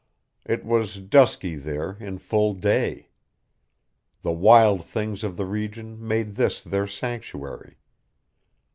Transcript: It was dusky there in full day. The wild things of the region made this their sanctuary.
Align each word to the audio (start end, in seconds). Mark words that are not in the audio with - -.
It 0.47 0.65
was 0.65 0.95
dusky 0.97 1.53
there 1.57 1.91
in 1.99 2.17
full 2.17 2.53
day. 2.55 3.09
The 4.23 4.31
wild 4.31 4.83
things 4.83 5.23
of 5.23 5.37
the 5.37 5.45
region 5.45 5.99
made 6.07 6.33
this 6.37 6.59
their 6.59 6.87
sanctuary. 6.87 7.77